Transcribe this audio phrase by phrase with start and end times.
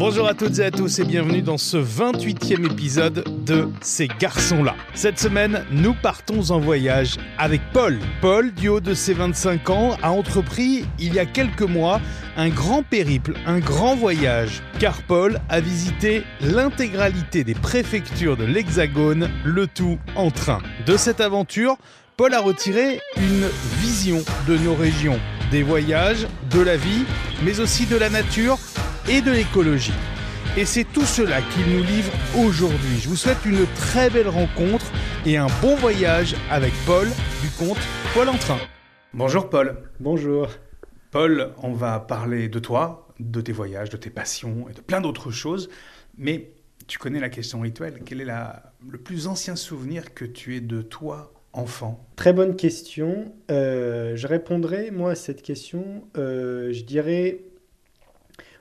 [0.00, 4.74] Bonjour à toutes et à tous et bienvenue dans ce 28e épisode de Ces garçons-là.
[4.94, 7.98] Cette semaine, nous partons en voyage avec Paul.
[8.22, 12.00] Paul, du haut de ses 25 ans, a entrepris il y a quelques mois
[12.38, 19.28] un grand périple, un grand voyage, car Paul a visité l'intégralité des préfectures de l'Hexagone,
[19.44, 20.62] le tout en train.
[20.86, 21.76] De cette aventure,
[22.16, 23.46] Paul a retiré une
[23.82, 27.04] vision de nos régions, des voyages, de la vie,
[27.42, 28.58] mais aussi de la nature
[29.08, 29.92] et de l'écologie.
[30.56, 32.98] Et c'est tout cela qu'il nous livre aujourd'hui.
[33.00, 34.86] Je vous souhaite une très belle rencontre
[35.24, 37.78] et un bon voyage avec Paul du compte
[38.14, 38.58] Paul en train.
[39.14, 39.76] Bonjour Paul.
[40.00, 40.48] Bonjour.
[41.12, 45.00] Paul, on va parler de toi, de tes voyages, de tes passions et de plein
[45.00, 45.70] d'autres choses.
[46.18, 46.50] Mais
[46.86, 48.00] tu connais la question rituelle.
[48.04, 52.08] Quel est la, le plus ancien souvenir que tu aies de toi, enfant?
[52.16, 53.32] Très bonne question.
[53.50, 56.04] Euh, je répondrai, moi, à cette question.
[56.16, 57.40] Euh, je dirais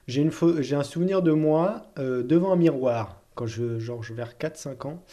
[0.09, 5.03] j'ai, un souvenir de moi euh, devant un miroir, quand je, genre vers 4-5 ans.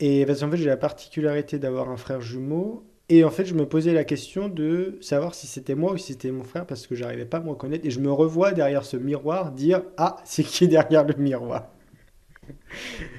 [0.00, 2.84] Et parce qu'en fait, j'ai la particularité d'avoir un frère jumeau.
[3.08, 6.12] Et en fait, je me posais la question de savoir si c'était moi ou si
[6.12, 7.86] c'était mon frère, parce que j'arrivais pas à me reconnaître.
[7.86, 11.68] Et je me revois derrière ce miroir dire Ah, c'est qui derrière le miroir?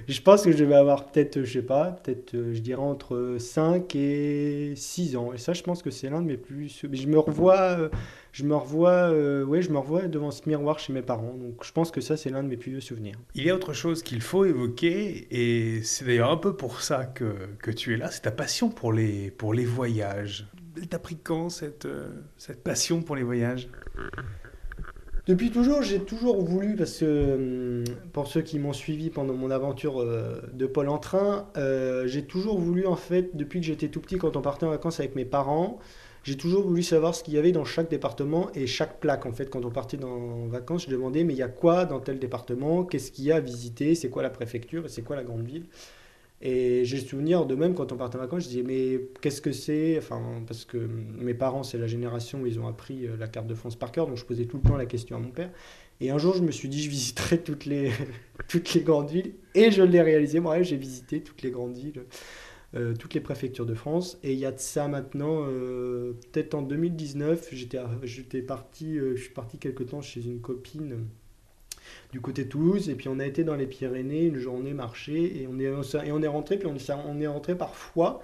[0.07, 3.37] Je pense que je vais avoir peut-être, je sais pas, peut-être, euh, je dirais entre
[3.39, 5.33] 5 et 6 ans.
[5.33, 6.85] Et ça, je pense que c'est l'un de mes plus.
[6.91, 7.89] Je me revois, euh,
[8.31, 11.33] je me revois, euh, ouais, je me revois devant ce miroir chez mes parents.
[11.33, 13.15] Donc, je pense que ça, c'est l'un de mes plus vieux souvenirs.
[13.35, 17.05] Il y a autre chose qu'il faut évoquer, et c'est d'ailleurs un peu pour ça
[17.05, 20.47] que, que tu es là, c'est ta passion pour les, pour les voyages.
[20.89, 21.87] T'as pris quand cette,
[22.37, 23.69] cette passion pour les voyages?
[25.27, 29.51] Depuis toujours, j'ai toujours voulu, parce que hum, pour ceux qui m'ont suivi pendant mon
[29.51, 33.87] aventure euh, de Paul en train, euh, j'ai toujours voulu, en fait, depuis que j'étais
[33.87, 35.79] tout petit, quand on partait en vacances avec mes parents,
[36.23, 39.25] j'ai toujours voulu savoir ce qu'il y avait dans chaque département et chaque plaque.
[39.25, 41.99] En fait, quand on partait en vacances, je demandais, mais il y a quoi dans
[41.99, 42.83] tel département?
[42.85, 43.95] Qu'est-ce qu'il y a à visiter?
[43.95, 44.89] C'est quoi la préfecture?
[44.89, 45.65] C'est quoi la grande ville?
[46.45, 49.41] Et j'ai le souvenir de même quand on partait en vacances, je disais mais qu'est-ce
[49.41, 49.97] que c'est?
[49.97, 50.77] Enfin, parce que
[51.17, 53.93] mes parents, c'est la génération où ils ont appris euh, la carte de France par
[53.93, 55.49] cœur, donc je posais tout le temps la question à mon père.
[56.01, 57.91] Et un jour, je me suis dit, je visiterai toutes les,
[58.49, 60.41] toutes les grandes villes, et je l'ai réalisé.
[60.41, 62.03] Moi, j'ai visité toutes les grandes villes,
[62.75, 64.19] euh, toutes les préfectures de France.
[64.21, 69.33] Et il y a de ça maintenant, euh, peut-être en 2019, j'étais parti, je suis
[69.33, 71.05] parti quelque temps chez une copine
[72.13, 72.89] du côté Toulouse.
[72.89, 75.63] Et puis on a été dans les Pyrénées une journée marché et on est,
[76.05, 76.57] et on est rentré.
[76.57, 78.21] Puis on, on est rentré parfois.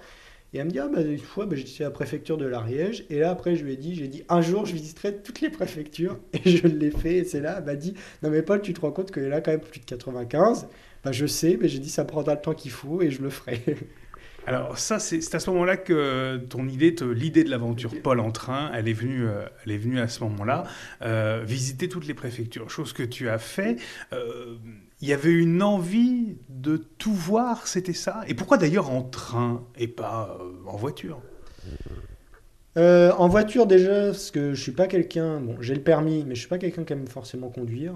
[0.52, 3.04] Et elle me dit, ah, bah, une fois, bah, j'étais à la préfecture de l'Ariège.
[3.10, 5.50] Et là, après, je lui ai dit, j'ai dit, un jour, je visiterai toutes les
[5.50, 6.18] préfectures.
[6.32, 7.18] Et je l'ai fait.
[7.18, 9.40] Et c'est là, elle m'a dit, non, mais Paul, tu te rends compte en a
[9.40, 10.68] quand même plus de 95.
[11.04, 13.30] Bah, je sais, mais j'ai dit, ça prendra le temps qu'il faut et je le
[13.30, 13.60] ferai.
[14.46, 18.70] Alors ça, c'est à ce moment-là que ton idée, l'idée de l'aventure Paul en train,
[18.74, 20.64] elle est venue, euh, elle est venue à ce moment-là,
[21.02, 23.76] euh, visiter toutes les préfectures, chose que tu as fait.
[24.12, 24.56] Euh,
[25.00, 28.22] il y avait une envie de tout voir, c'était ça?
[28.28, 31.20] Et pourquoi d'ailleurs en train et pas en voiture?
[32.76, 36.40] En voiture déjà, parce que je suis pas quelqu'un, bon j'ai le permis, mais je
[36.40, 37.94] suis pas quelqu'un qui aime forcément conduire.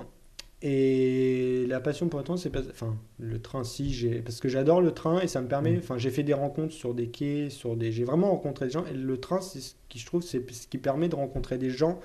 [0.66, 2.62] Et la passion pour le train, c'est pas.
[2.70, 4.22] Enfin, le train, si, j'ai.
[4.22, 5.72] Parce que j'adore le train et ça me permet.
[5.72, 5.78] Mm.
[5.78, 7.92] Enfin, j'ai fait des rencontres sur des quais, sur des.
[7.92, 8.86] J'ai vraiment rencontré des gens.
[8.86, 11.68] Et le train, c'est ce qui, je trouve, c'est ce qui permet de rencontrer des
[11.68, 12.00] gens.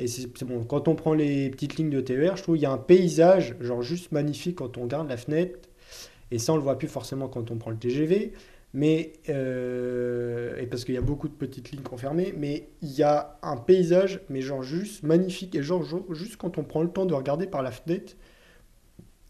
[0.00, 2.66] Et c'est bon, quand on prend les petites lignes de TER, je trouve qu'il y
[2.66, 5.56] a un paysage, genre juste magnifique quand on regarde la fenêtre.
[6.32, 8.32] Et ça, on le voit plus forcément quand on prend le TGV.
[8.76, 13.02] Mais, euh, et parce qu'il y a beaucoup de petites lignes confirmées, mais il y
[13.02, 17.06] a un paysage, mais genre juste magnifique, et genre, juste quand on prend le temps
[17.06, 18.16] de regarder par la fenêtre,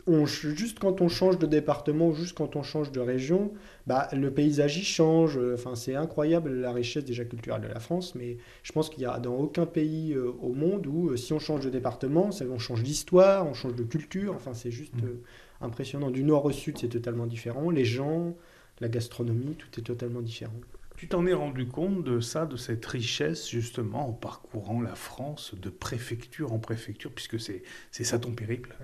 [0.09, 3.53] on, juste quand on change de département, juste quand on change de région,
[3.87, 5.39] bah, le paysage y change.
[5.55, 9.07] Enfin, c'est incroyable la richesse déjà culturelle de la France, mais je pense qu'il y
[9.07, 12.45] a dans aucun pays euh, au monde où euh, si on change de département, ça,
[12.51, 14.34] on change d'histoire, on change de culture.
[14.34, 15.21] Enfin, c'est juste mmh.
[15.61, 16.11] impressionnant.
[16.11, 17.71] Du nord au sud, c'est totalement différent.
[17.71, 18.34] Les gens,
[18.81, 20.61] la gastronomie, tout est totalement différent.
[20.97, 25.55] Tu t'en es rendu compte de ça, de cette richesse, justement, en parcourant la France
[25.61, 28.75] de préfecture en préfecture, puisque c'est ça ton périple?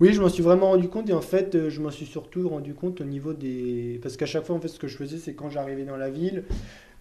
[0.00, 2.48] Oui, je m'en suis vraiment rendu compte, et en fait, euh, je m'en suis surtout
[2.48, 4.00] rendu compte au niveau des...
[4.02, 6.10] Parce qu'à chaque fois, en fait, ce que je faisais, c'est quand j'arrivais dans la
[6.10, 6.44] ville,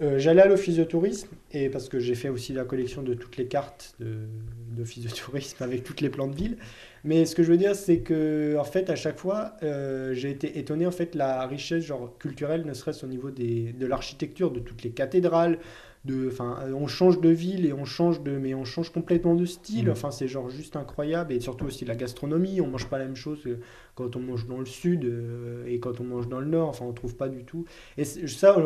[0.02, 3.14] euh, j'allais à l'office de tourisme, et parce que j'ai fait aussi la collection de
[3.14, 6.58] toutes les cartes d'office de, de tourisme avec toutes les plans de ville.
[7.04, 10.30] Mais ce que je veux dire, c'est que en fait, à chaque fois, euh, j'ai
[10.30, 14.52] été étonné en fait la richesse genre culturelle, ne serait-ce au niveau des, de l'architecture,
[14.52, 15.60] de toutes les cathédrales.
[16.04, 19.46] De, enfin, on change de ville et on change de, mais on change complètement de
[19.46, 19.86] style.
[19.88, 19.92] Mmh.
[19.92, 22.60] Enfin, c'est genre juste incroyable et surtout aussi la gastronomie.
[22.60, 23.48] On mange pas la même chose
[23.94, 26.70] quand on mange dans le sud euh, et quand on mange dans le nord.
[26.70, 27.66] Enfin, on trouve pas du tout.
[27.98, 28.58] Et ça,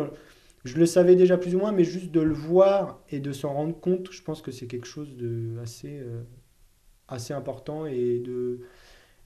[0.66, 3.52] je le savais déjà plus ou moins, mais juste de le voir et de s'en
[3.52, 6.22] rendre compte, je pense que c'est quelque chose de assez euh,
[7.08, 8.60] assez important et de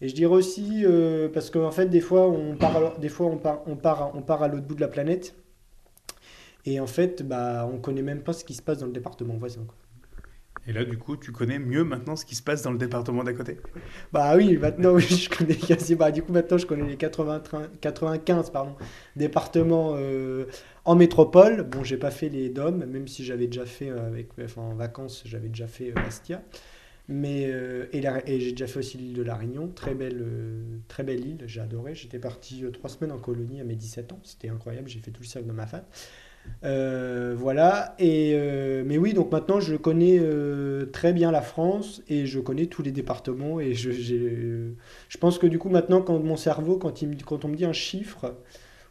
[0.02, 0.84] et je dirais aussi
[1.32, 4.42] parce qu'en fait des fois on part des fois on part on part on part
[4.42, 5.34] à l'autre bout de la planète
[6.64, 9.36] et en fait bah on connaît même pas ce qui se passe dans le département
[9.36, 9.66] voisin.
[10.70, 13.24] Et là, du coup, tu connais mieux maintenant ce qui se passe dans le département
[13.24, 13.58] d'à côté?
[14.12, 15.96] Bah oui, maintenant, je connais quasi.
[15.96, 17.42] Bah, du coup, maintenant, je connais les 80,
[17.80, 18.76] 95 pardon,
[19.16, 20.44] départements euh,
[20.84, 21.64] en métropole.
[21.64, 24.22] Bon, j'ai pas fait les DOM, même si j'avais déjà fait, euh,
[24.56, 26.40] en vacances, j'avais déjà fait euh, Bastia.
[27.08, 27.52] Mais,
[27.92, 30.24] et, et j'ai déjà fait aussi l'île de la Réunion, très belle,
[30.86, 31.96] très belle île, j'ai adoré.
[31.96, 35.22] J'étais parti trois semaines en colonie à mes 17 ans, c'était incroyable, j'ai fait tout
[35.22, 35.82] le cercle de ma femme.
[36.62, 37.94] Euh, voilà.
[37.98, 42.40] Et, euh, mais oui, donc maintenant, je connais euh, très bien la France et je
[42.40, 43.60] connais tous les départements.
[43.60, 47.48] Et je, je pense que du coup, maintenant, quand mon cerveau, quand, il, quand on
[47.48, 48.36] me dit un chiffre,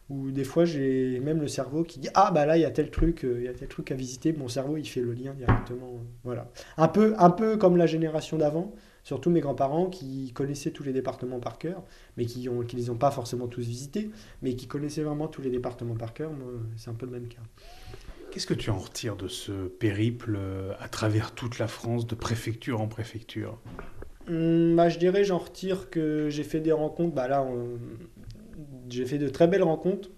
[0.08, 2.70] ou des fois, j'ai même le cerveau qui dit Ah, bah là, il y a
[2.70, 4.32] tel truc, il y a tel truc à visiter.
[4.32, 6.00] Mon cerveau, il fait le lien directement.
[6.24, 6.50] Voilà.
[6.76, 8.74] Un peu, un peu comme la génération d'avant
[9.10, 11.82] surtout mes grands-parents qui connaissaient tous les départements par cœur,
[12.16, 15.42] mais qui ne qui les ont pas forcément tous visités, mais qui connaissaient vraiment tous
[15.42, 16.30] les départements par cœur.
[16.76, 17.40] c'est un peu le même cas.
[18.30, 22.14] Qu'est-ce que tu en retires de ce périple euh, à travers toute la France, de
[22.14, 23.58] préfecture en préfecture?
[24.28, 27.12] Hum, bah, Je dirais, j'en retire que j'ai fait des rencontres.
[27.12, 27.44] Bah, là,
[28.88, 30.10] j'ai fait de très belles rencontres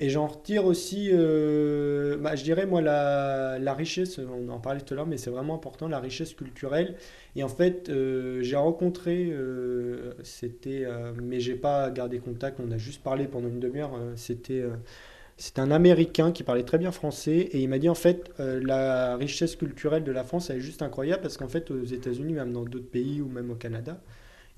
[0.00, 4.94] et j'en retire aussi, euh, bah, je dirais, moi, la, richesse, on en parlait tout
[4.94, 6.96] à l'heure, mais c'est vraiment important, la richesse culturelle.
[7.36, 10.86] Et en fait, euh, j'ai rencontré, euh, c'était,
[11.22, 14.64] mais j'ai pas gardé contact, on a juste parlé pendant une demi-heure, c'était
[15.36, 19.16] c'est un Américain qui parlait très bien français et il m'a dit en fait la
[19.16, 22.52] richesse culturelle de la France elle est juste incroyable parce qu'en fait aux États-Unis, même
[22.52, 24.00] dans d'autres pays ou même au Canada,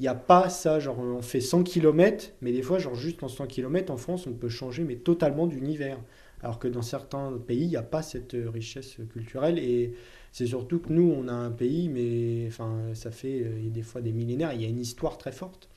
[0.02, 3.22] il n'y a pas ça, genre on fait 100 km, mais des fois, genre juste
[3.22, 5.96] en 100 km en France, on peut changer mais totalement d'univers.
[6.43, 9.60] Alors que dans certains pays, il n'y a pas cette richesse culturelle.
[9.60, 9.94] Et
[10.32, 14.00] c'est surtout que nous, on a un pays, mais enfin, ça fait euh, des fois
[14.00, 15.69] des millénaires, il y a une histoire très forte.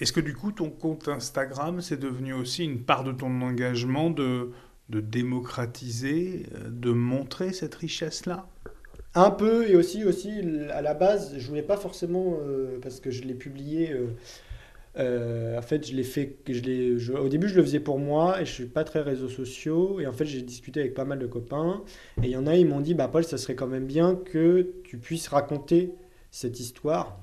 [0.00, 4.08] Est-ce que du coup, ton compte Instagram, c'est devenu aussi une part de ton engagement
[4.08, 4.52] de,
[4.88, 8.48] de démocratiser, euh, de montrer cette richesse-là?
[9.14, 10.40] Un peu, et aussi, aussi,
[10.70, 14.06] à la base, je voulais pas forcément, euh, parce que je l'ai publié, euh,
[14.98, 18.40] euh, en fait, je l'ai fait, je l'ai, au début, je le faisais pour moi,
[18.40, 21.18] et je suis pas très réseaux sociaux, et en fait, j'ai discuté avec pas mal
[21.18, 21.82] de copains,
[22.22, 24.14] et il y en a, ils m'ont dit, bah Paul, ça serait quand même bien
[24.16, 25.92] que tu puisses raconter
[26.30, 27.18] cette histoire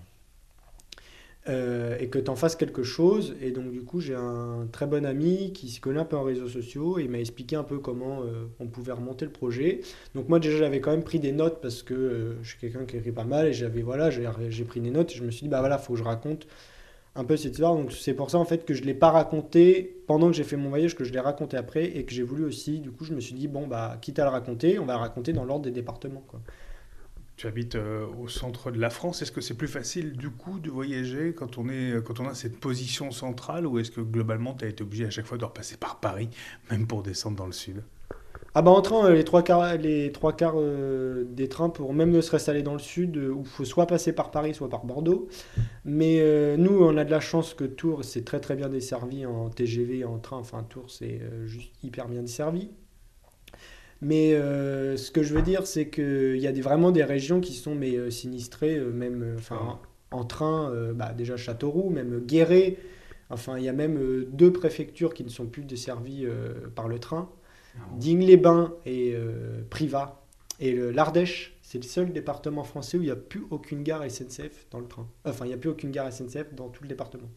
[1.49, 3.35] euh, et que tu en fasses quelque chose.
[3.41, 6.23] Et donc, du coup, j'ai un très bon ami qui s'y connaît un peu en
[6.23, 9.79] réseaux sociaux et il m'a expliqué un peu comment euh, on pouvait remonter le projet.
[10.13, 12.85] Donc, moi, déjà, j'avais quand même pris des notes parce que euh, je suis quelqu'un
[12.85, 15.43] qui écrit pas mal et j'avais, voilà, j'ai pris des notes et je me suis
[15.43, 16.47] dit, bah voilà, faut que je raconte
[17.15, 17.75] un peu cette histoire.
[17.75, 20.43] Donc, c'est pour ça, en fait, que je ne l'ai pas raconté pendant que j'ai
[20.43, 22.79] fait mon voyage, que je l'ai raconté après et que j'ai voulu aussi.
[22.79, 24.99] Du coup, je me suis dit, bon, bah, quitte à le raconter, on va le
[24.99, 26.41] raconter dans l'ordre des départements, quoi.
[27.37, 29.21] Tu habites euh, au centre de la France.
[29.21, 32.33] Est-ce que c'est plus facile du coup de voyager quand on, est, quand on a
[32.33, 35.45] cette position centrale ou est-ce que globalement tu as été obligé à chaque fois de
[35.45, 36.29] repasser par Paris,
[36.71, 37.83] même pour descendre dans le sud?
[38.55, 41.93] Ah bah en train, euh, les trois quarts, les trois quarts euh, des trains pour
[41.93, 44.69] même ne serait-ce aller dans le sud, où il faut soit passer par Paris, soit
[44.69, 45.27] par Bordeaux.
[45.85, 49.51] Mais nous, on a de la chance que Tours, c'est très très bien desservi en
[49.51, 50.37] TGV, en train.
[50.37, 52.71] Enfin, Tours, c'est juste hyper bien desservi.
[54.01, 57.41] Mais euh, ce que je veux dire, c'est qu'il y a des, vraiment des régions
[57.41, 59.79] qui sont mais, euh, sinistrées, euh, même enfin,
[60.11, 62.77] en train, bah, déjà Châteauroux, même Guéret.
[63.29, 66.25] Enfin, il y a même deux préfectures qui ne sont plus desservies
[66.75, 67.29] par le train.
[67.75, 69.15] Ah Digne-les-Bains et
[69.69, 70.21] Privas.
[70.61, 74.67] Et l'Ardèche, c'est le seul département français où il n'y a plus aucune gare SNCF
[74.71, 75.09] dans le train.
[75.25, 77.29] Enfin, il n'y a plus aucune gare SNCF dans tout le département.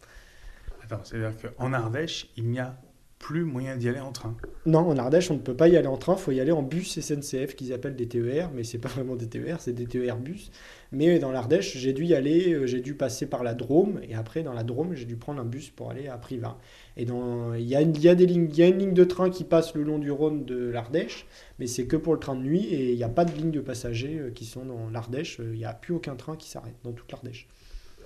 [0.81, 2.79] Attends, c'est-à-dire qu'en Ardèche, il n'y a
[3.21, 4.35] plus moyen d'y aller en train.
[4.65, 6.51] Non, en Ardèche, on ne peut pas y aller en train, il faut y aller
[6.51, 9.85] en bus SNCF qu'ils appellent des TER, mais c'est pas vraiment des TER, c'est des
[9.85, 10.51] TER bus.
[10.91, 14.15] Mais dans l'Ardèche, j'ai dû y aller, euh, j'ai dû passer par la Drôme, et
[14.15, 16.57] après dans la Drôme, j'ai dû prendre un bus pour aller à Privas.
[16.97, 19.43] Et il y a, y, a des lignes, y a une ligne de train qui
[19.43, 21.27] passe le long du Rhône de l'Ardèche,
[21.59, 23.51] mais c'est que pour le train de nuit, et il n'y a pas de ligne
[23.51, 26.75] de passagers euh, qui sont dans l'Ardèche, il n'y a plus aucun train qui s'arrête
[26.83, 27.47] dans toute l'Ardèche.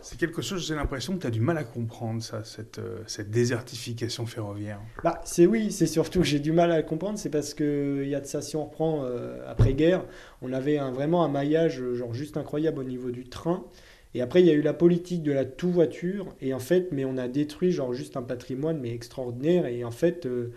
[0.08, 3.00] C'est quelque chose, j'ai l'impression que tu as du mal à comprendre, ça, cette, euh,
[3.08, 4.80] cette désertification ferroviaire.
[5.04, 8.14] Bah, c'est oui, c'est surtout que j'ai du mal à comprendre, c'est parce qu'il y
[8.14, 10.06] a de ça, si on reprend euh, après-guerre,
[10.44, 13.66] on avait un, vraiment un maillage genre juste incroyable au niveau du train.
[14.14, 17.04] Et après, il y a eu la politique de la tout-voiture, et en fait, mais
[17.04, 20.52] on a détruit genre juste un patrimoine, mais extraordinaire, et en fait, euh,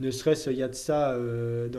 [0.00, 1.14] ne serait-ce il y a de ça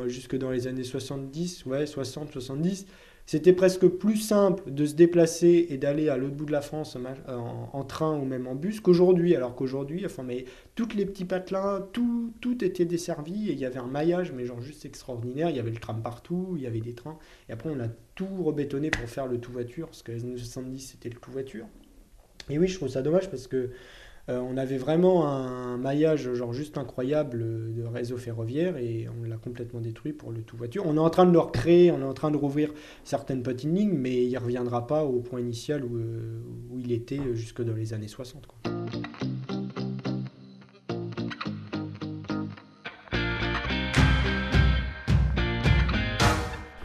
[0.05, 2.85] jusque dans les années 70, ouais, 60, 70,
[3.25, 6.95] c'était presque plus simple de se déplacer et d'aller à l'autre bout de la France
[7.27, 9.35] en, train ou même en bus qu'aujourd'hui.
[9.35, 13.65] Alors qu'aujourd'hui, enfin, mais tous les petits patelins, tout, tout était desservi et il y
[13.65, 15.49] avait un maillage, mais genre juste extraordinaire.
[15.49, 17.17] Il y avait le tram partout, il y avait des trains.
[17.49, 20.37] Et après, on a tout rebétonné pour faire le tout voiture, parce que les années
[20.37, 21.65] 70, c'était le tout voiture.
[22.49, 23.69] Et oui, je trouve ça dommage parce que euh,
[24.27, 27.39] on avait vraiment un maillage genre juste incroyable
[27.73, 30.83] de réseau ferroviaire et on l'a complètement détruit pour le tout voiture.
[30.87, 33.71] On est en train de le recréer, on est en train de rouvrir certaines petites
[33.71, 36.41] lignes, mais il ne reviendra pas au point initial où, euh,
[36.71, 38.47] où il était jusque dans les années 60.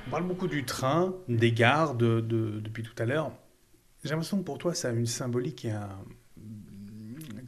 [0.07, 3.33] On parle beaucoup du train, des gares depuis tout à l'heure.
[4.05, 5.89] J'ai l'impression que pour toi, ça a une symbolique et un,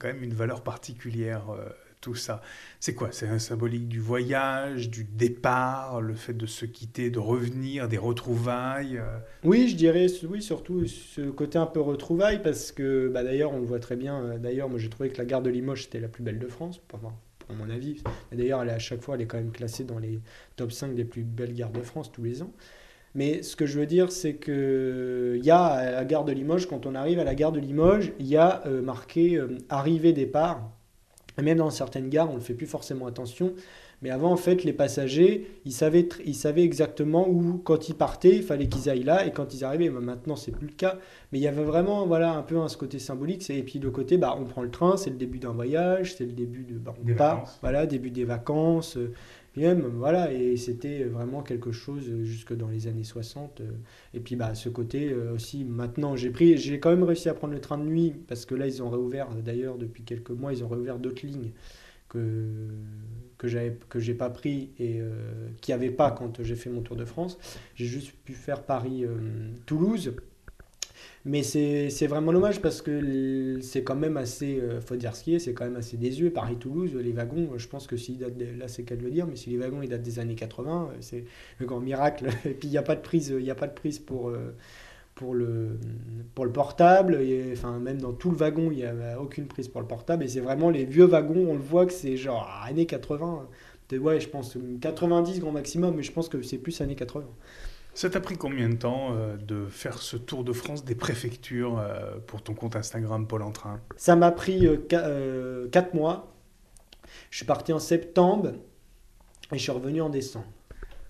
[0.02, 1.68] quand même une valeur particulière, euh,
[2.00, 2.42] tout ça.
[2.80, 3.09] C'est quoi?
[3.12, 7.99] C'est un symbolique du voyage, du départ, le fait de se quitter, de revenir, des
[7.99, 9.18] retrouvailles euh?
[9.44, 13.61] Oui, je dirais, oui, surtout ce côté un peu retrouvailles, parce que bah, d'ailleurs, on
[13.61, 14.21] le voit très bien.
[14.21, 16.49] Euh, d'ailleurs, moi j'ai trouvé que la gare de Limoges, c'était la plus belle de
[16.49, 18.02] France, pour, pour mon avis.
[18.32, 20.21] D'ailleurs, à chaque fois, elle est quand même classée dans les
[20.56, 22.52] top 5 des plus belles gares de France tous les ans.
[23.14, 26.66] Mais ce que je veux dire, c'est qu'il y a à la gare de Limoges,
[26.66, 30.71] quand on arrive à la gare de Limoges, il y a euh, marqué euh, arrivée-départ.
[31.38, 33.54] Et même dans certaines gares, on ne fait plus forcément attention.
[34.02, 38.37] Mais avant, en fait, les passagers, ils savaient, ils savaient exactement où, quand ils partaient,
[38.37, 40.99] il fallait qu'ils aillent là, et quand ils arrivaient, bah, maintenant, c'est plus le cas.
[41.31, 43.49] Mais il y avait vraiment, voilà, un peu un, ce côté symbolique.
[43.49, 46.25] Et puis, le côté, bah, on prend le train, c'est le début d'un voyage, c'est
[46.25, 48.97] le début de, bah, on part, voilà, début des vacances.
[48.97, 49.12] Euh,
[49.56, 53.61] même, voilà, et c'était vraiment quelque chose jusque dans les années 60.
[53.61, 53.71] Euh,
[54.14, 57.35] et puis, bah, ce côté euh, aussi, maintenant, j'ai pris, j'ai quand même réussi à
[57.35, 60.52] prendre le train de nuit, parce que là, ils ont réouvert, d'ailleurs, depuis quelques mois,
[60.52, 61.52] ils ont réouvert d'autres lignes
[62.09, 62.47] que,
[63.38, 66.97] que j'avais j'ai pas pris et euh, qui avait pas quand j'ai fait mon tour
[66.97, 67.38] de France.
[67.75, 69.04] J'ai juste pu faire Paris
[69.66, 70.14] Toulouse
[71.24, 75.34] mais c'est vraiment dommage parce que c'est quand même assez, euh, faut dire ce qui
[75.36, 76.30] est, c'est quand même assez désuet.
[76.30, 79.50] Paris-Toulouse, les wagons, je pense que s'ils datent, là c'est qu'à le dire, mais si
[79.50, 81.24] les wagons ils datent des années 80, euh, c'est
[81.60, 82.26] le grand miracle.
[82.44, 84.52] Et puis il n'y a pas de prise, il a pas de prise pour, euh,
[85.14, 85.78] pour, le,
[86.34, 87.14] pour le portable.
[87.22, 90.24] Et, enfin, même dans tout le wagon, il n'y a aucune prise pour le portable.
[90.24, 93.46] Et c'est vraiment les vieux wagons, on le voit que c'est genre années 80.
[94.00, 97.26] Ouais, je pense 90 grand maximum, mais je pense que c'est plus années 80.
[97.94, 101.78] Ça t'a pris combien de temps euh, de faire ce tour de France des préfectures
[101.78, 106.34] euh, pour ton compte Instagram Paul Entrain Ça m'a pris 4 euh, mois.
[107.30, 108.52] Je suis parti en septembre
[109.52, 110.46] et je suis revenu en décembre.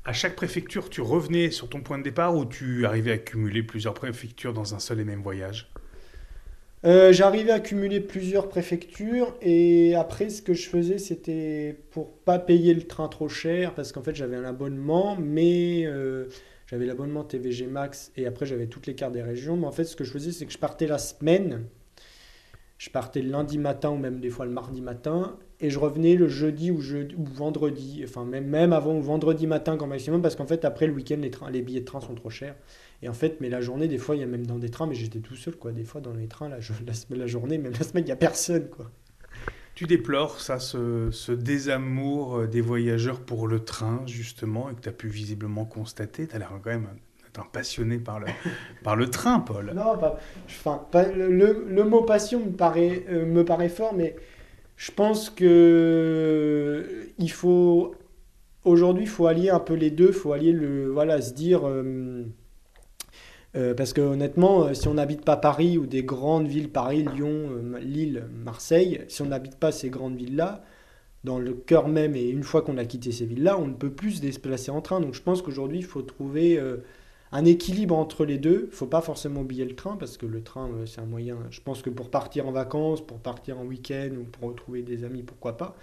[0.05, 3.63] À chaque préfecture, tu revenais sur ton point de départ ou tu arrivais à cumuler
[3.63, 5.71] plusieurs préfectures dans un seul et même voyage?
[6.85, 12.75] J'arrivais à cumuler plusieurs préfectures et après ce que je faisais c'était pour pas payer
[12.75, 15.87] le train trop cher parce qu'en fait j'avais un abonnement mais
[16.73, 19.59] j'avais l'abonnement TVG Max et après j'avais toutes les cartes des régions.
[19.59, 21.67] Mais en fait, ce que je faisais, c'est que je partais la semaine.
[22.79, 26.15] Je partais le lundi matin ou même des fois le mardi matin et je revenais
[26.15, 30.35] le jeudi ou, jeudi, vendredi, enfin même, même avant ou vendredi matin quand maximum parce
[30.35, 32.57] qu'en fait après le week-end les, billets de train sont trop chers.
[33.03, 34.87] Et en fait, mais la journée, des fois, il y a même dans des trains,
[34.87, 35.73] mais j'étais tout seul quoi.
[35.73, 38.17] Des fois dans les trains, la, la, la journée, même la semaine, il n'y a
[38.17, 38.91] personne quoi.
[39.75, 44.89] Tu déplores ça, ce, désamour euh, des voyageurs pour le train, justement, et que tu
[44.89, 46.27] as pu visiblement constater.
[46.27, 46.89] Tu as l'air quand même
[47.39, 48.27] un passionné par le,
[48.85, 49.73] par le train, Paul.
[49.75, 50.83] Non, enfin,
[51.17, 54.17] le, le, mot passion me paraît, euh, me paraît fort, mais
[54.77, 57.95] je pense que il faut
[58.65, 60.09] aujourd'hui, il faut allier un peu les deux.
[60.09, 61.67] Il faut allier le, voilà, se dire.
[61.67, 62.25] Euh,
[63.55, 67.05] euh, parce que honnêtement, euh, si on n'habite pas Paris ou des grandes villes, Paris,
[67.15, 70.65] Lyon, euh, Lille, Marseille, si on n'habite pas ces grandes villes-là,
[71.25, 73.93] dans le cœur même, et une fois qu'on a quitté ces villes-là, on ne peut
[73.93, 75.01] plus se déplacer en train.
[75.01, 76.61] Donc je pense qu'aujourd'hui, il faut trouver
[77.31, 78.63] un équilibre entre les deux.
[78.65, 81.39] Il ne faut pas forcément oublier le train, parce que le train, c'est un moyen,
[81.51, 85.05] je pense que pour partir en vacances, pour partir en week-end, ou pour retrouver des
[85.05, 85.77] amis, pourquoi pas.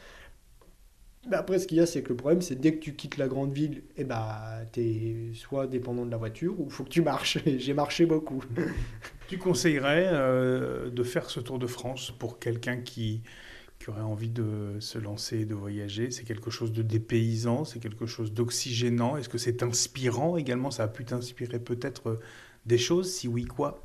[1.27, 3.17] Mais après, ce qu'il y a, c'est que le problème, c'est dès que tu quittes
[3.17, 6.83] la grande ville, eh bah, tu es soit dépendant de la voiture ou il faut
[6.83, 7.37] que tu marches.
[7.45, 8.43] J'ai marché beaucoup.
[9.27, 13.21] tu conseillerais euh, de faire ce tour de France pour quelqu'un qui,
[13.79, 16.09] qui aurait envie de se lancer et de voyager?
[16.09, 19.17] C'est quelque chose de dépaysant C'est quelque chose d'oxygénant?
[19.17, 20.71] Est-ce que c'est inspirant également?
[20.71, 22.19] Ça a pu t'inspirer peut-être euh,
[22.65, 23.11] des choses?
[23.11, 23.83] Si oui, quoi?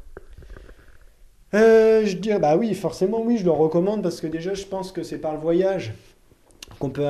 [1.55, 4.93] Euh, je dirais, bah oui, forcément, oui, je le recommande parce que déjà, je pense
[4.93, 5.95] que c'est par le voyage
[6.78, 7.04] qu'on peut,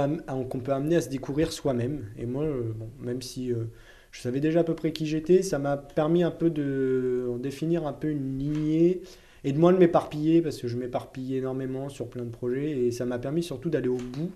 [0.63, 2.07] peut amener à se découvrir soi-même.
[2.19, 3.65] Et moi, euh, bon, même si euh,
[4.11, 7.87] je savais déjà à peu près qui j'étais, ça m'a permis un peu de définir
[7.87, 9.03] un peu une lignée
[9.45, 12.91] et de moins de m'éparpiller parce que je m'éparpille énormément sur plein de projets et
[12.91, 14.33] ça m'a permis surtout d'aller au bout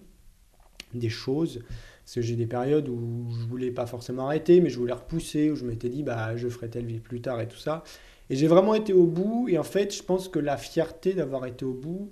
[0.95, 1.61] des choses.
[2.05, 5.51] Parce que j'ai des périodes où je voulais pas forcément arrêter, mais je voulais repousser,
[5.51, 7.85] où je m'étais dit, bah, je ferai telle vie plus tard et tout ça.
[8.31, 9.47] Et j'ai vraiment été au bout.
[9.49, 12.11] Et en fait, je pense que la fierté d'avoir été au bout,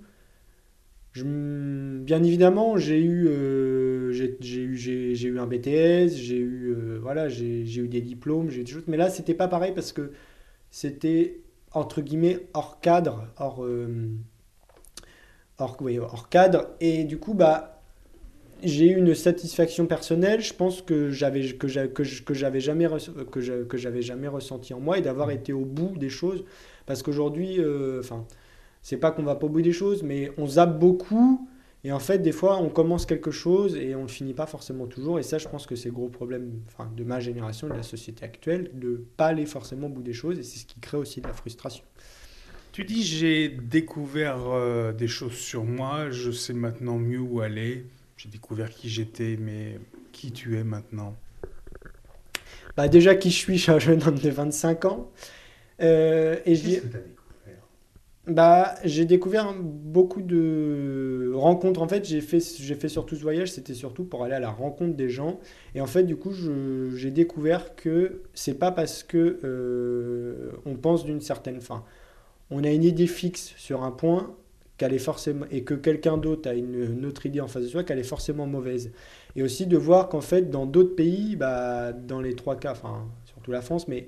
[1.23, 7.87] bien évidemment, j'ai eu, euh, j'ai, eu, eu un BTS, j'ai eu, euh, voilà, eu
[7.87, 8.83] des diplômes, j'ai eu des choses.
[8.87, 10.11] Mais là, c'était pas pareil parce que
[10.71, 11.39] c'était
[11.73, 14.09] entre guillemets hors cadre, hors, euh,
[15.59, 16.67] hors, cadre.
[16.79, 17.81] Et du coup, bah,
[18.63, 22.87] j'ai eu une satisfaction personnelle, je pense que j'avais que jamais
[23.31, 26.43] que que jamais ressenti en moi et d'avoir été au bout des choses
[26.87, 27.59] parce qu'aujourd'hui
[27.99, 28.25] enfin
[28.87, 31.45] c'est pas qu'on va pas au bout des choses mais on zappe beaucoup
[31.83, 34.87] et en fait des fois on commence quelque chose et on le finit pas forcément
[34.87, 37.73] toujours et ça je pense que c'est le gros problème enfin, de ma génération de
[37.73, 40.79] la société actuelle de pas aller forcément au bout des choses et c'est ce qui
[40.79, 41.83] crée aussi de la frustration.
[42.71, 47.87] Tu dis j'ai découvert euh, des choses sur moi, je sais maintenant mieux où aller
[48.17, 49.79] j'ai découvert qui j'étais, mais
[50.11, 51.15] qui tu es maintenant?
[52.75, 55.11] Bah Déjà, qui je suis, je suis un jeune homme de 25 ans.
[55.81, 57.01] Euh, et as découvert
[58.27, 61.81] bah, J'ai découvert beaucoup de rencontres.
[61.81, 64.51] En fait, j'ai fait, j'ai fait surtout ce voyage, c'était surtout pour aller à la
[64.51, 65.39] rencontre des gens.
[65.75, 66.31] Et en fait, du coup,
[66.95, 71.83] j'ai découvert que c'est pas parce que euh, on pense d'une certaine fin.
[72.51, 74.35] On a une idée fixe sur un point
[74.77, 77.83] qu'elle est forcément et que quelqu'un d'autre a une, autre idée en face de soi
[77.83, 78.91] qu'elle est forcément mauvaise.
[79.35, 83.07] Et aussi de voir qu'en fait dans d'autres pays, bah, dans les trois cas, enfin
[83.25, 84.07] surtout la France, mais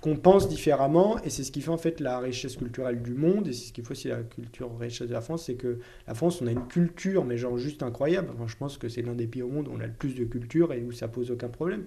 [0.00, 3.46] qu'on pense différemment et c'est ce qui fait en fait la richesse culturelle du monde
[3.46, 6.14] et c'est ce qui fait aussi la culture richesse de la France, c'est que la
[6.14, 8.30] France on a une culture mais genre juste incroyable.
[8.34, 10.14] Enfin, je pense que c'est l'un des pays au monde où on a le plus
[10.14, 11.84] de culture et où ça pose aucun problème.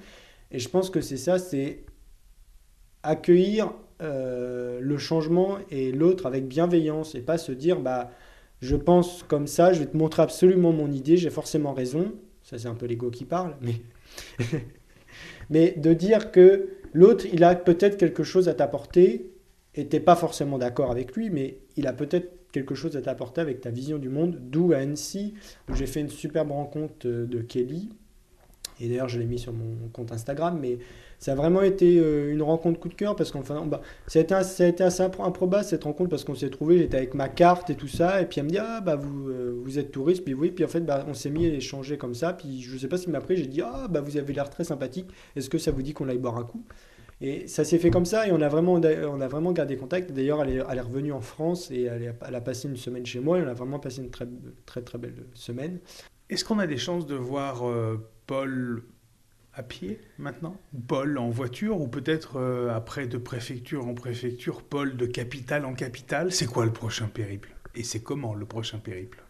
[0.52, 1.84] Et je pense que c'est ça, c'est
[3.02, 8.12] accueillir euh, le changement et l'autre avec bienveillance et pas se dire bah
[8.62, 12.14] je pense comme ça, je vais te montrer absolument mon idée, j'ai forcément raison.
[12.44, 13.82] Ça c'est un peu l'ego qui parle, mais
[15.54, 19.32] mais de dire que l'autre il a peut-être quelque chose à t'apporter
[19.76, 23.40] et t'es pas forcément d'accord avec lui, mais il a peut-être quelque chose à t'apporter
[23.40, 24.40] avec ta vision du monde.
[24.50, 25.36] D'où à Annecy
[25.70, 27.90] où j'ai fait une superbe rencontre de Kelly.
[28.80, 30.80] Et d'ailleurs, je l'ai mis sur mon compte Instagram, mais
[31.24, 34.22] ça a vraiment été euh, une rencontre coup de cœur parce qu'enfin, bah, ça, a
[34.24, 37.88] été, assez improbable cette rencontre parce qu'on s'est trouvé, j'étais avec ma carte et tout
[37.88, 40.52] ça, et puis elle me dit Ah, bah vous, euh, vous êtes touriste, puis oui,
[40.52, 42.98] puis en fait, bah, on s'est mis à échanger comme ça, puis je sais pas
[42.98, 45.72] ce m'a pris, j'ai dit Ah, bah vous avez l'air très sympathique, est-ce que ça
[45.72, 46.66] vous dit qu'on aille boire un coup?
[47.22, 50.12] Et ça s'est fait comme ça et on a vraiment, on a vraiment gardé contact.
[50.12, 53.40] D'ailleurs, elle est, revenue en France et elle, elle, a passé une semaine chez moi
[53.40, 54.28] et on a vraiment passé une très
[54.66, 55.80] très, très belle semaine.
[56.30, 57.96] Est-ce qu'on a des chances de voir euh,
[58.28, 58.84] Paul
[59.54, 60.56] à pied maintenant?
[60.88, 65.74] Paul en voiture ou peut-être euh, après de préfecture en préfecture, Paul de capitale en
[65.74, 66.32] capitale?
[66.32, 67.56] C'est quoi le prochain périple?
[67.76, 69.24] Et c'est comment le prochain périple?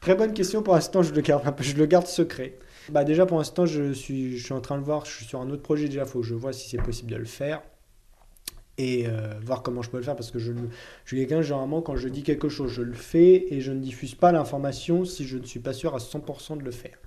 [0.00, 0.62] Très bonne question.
[0.62, 2.58] Pour l'instant, je le garde je le garde secret.
[2.90, 5.04] Bah déjà pour l'instant, je suis, je suis en train de voir.
[5.04, 6.04] Je suis sur un autre projet déjà.
[6.04, 7.62] Faut que je vois si c'est possible de le faire
[8.78, 11.80] et euh, voir comment je peux le faire parce que je, je suis quelqu'un généralement
[11.80, 15.26] quand je dis quelque chose je le fais et je ne diffuse pas l'information si
[15.26, 16.98] je ne suis pas sûr à 100% de le faire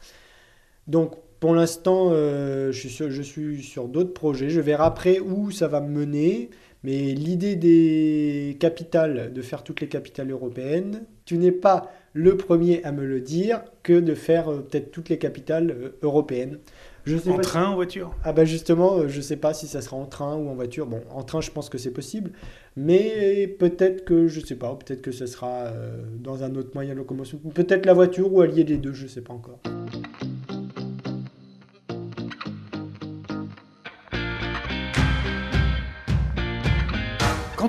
[0.87, 4.49] donc pour l'instant, euh, je, suis sur, je suis sur d'autres projets.
[4.49, 6.49] Je verrai après où ça va me mener.
[6.83, 12.81] Mais l'idée des capitales, de faire toutes les capitales européennes, tu n'es pas le premier
[12.85, 16.59] à me le dire que de faire euh, peut-être toutes les capitales euh, européennes.
[17.05, 18.15] Je sais en train, en voiture?
[18.23, 20.85] Ah bah justement, je ne sais pas si ça sera en train ou en voiture.
[20.85, 22.31] Bon, en train, je pense que c'est possible.
[22.75, 25.71] Mais peut-être que, je ne sais pas, peut-être que ce sera
[26.19, 27.39] dans un autre moyen de locomotion.
[27.53, 29.59] Peut-être la voiture ou allier les deux, je ne sais pas encore.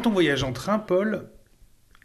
[0.01, 1.27] Quand on voyage en train, Paul,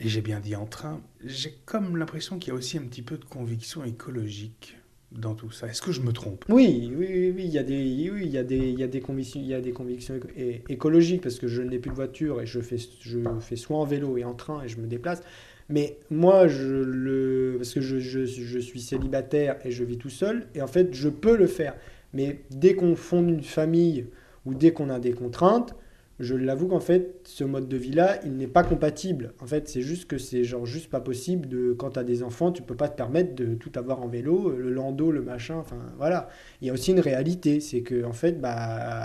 [0.02, 3.02] et j'ai bien dit en train, j'ai comme l'impression qu'il y a aussi un petit
[3.02, 4.78] peu de conviction écologique
[5.14, 5.68] dans tout ça.
[5.68, 6.44] Est-ce que je me trompe?
[6.50, 9.00] Oui, oui, oui, il y a des, il y a des, il y a des
[9.00, 10.20] convictions, il y a des convictions
[10.68, 13.86] écologiques parce que je n'ai plus de voiture et je fais, je fais soit en
[13.86, 15.22] vélo et en train et je me déplace.
[15.70, 20.62] Mais moi, je le, parce que je suis célibataire et je vis tout seul et
[20.62, 21.78] en fait, je peux le faire.
[22.12, 24.08] Mais dès qu'on fonde une famille
[24.46, 25.76] ou dès qu'on a des contraintes,
[26.20, 29.34] je l'avoue qu'en fait, ce mode de vie-là, il n'est pas compatible.
[29.42, 32.24] En fait, c'est juste que c'est genre juste pas possible de, quand tu as des
[32.24, 35.56] enfants, tu peux pas te permettre de tout avoir en vélo, le landau, le machin,
[35.58, 36.30] enfin voilà.
[36.62, 38.54] Il y a aussi une réalité, c'est que en fait, bah,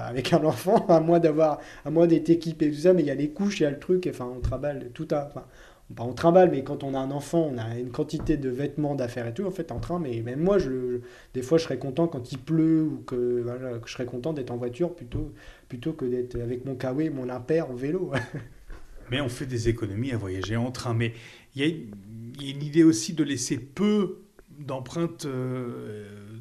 [0.07, 3.07] avec un enfant, à moins d'avoir, à moins d'être équipé et tout ça, mais il
[3.07, 5.46] y a les couches, il y a le truc, enfin on travaille tout à, enfin,
[5.94, 8.94] pas on trimballe, mais quand on a un enfant, on a une quantité de vêtements,
[8.94, 11.00] d'affaires et tout, en fait, en train, mais même moi, je,
[11.35, 13.44] des fois, je serais content quand il pleut ou que,
[13.87, 15.33] je serais content d'être en voiture plutôt,
[15.68, 18.12] plutôt que d'être avec mon kawaii, mon impair en vélo.
[19.11, 20.94] mais on fait des économies à voyager en train.
[20.94, 21.12] Mais
[21.57, 24.18] il y, a une idée aussi de laisser peu
[24.59, 25.26] d'empreinte